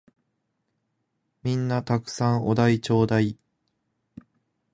[1.43, 3.37] 皆んな沢山お題ちょーだい！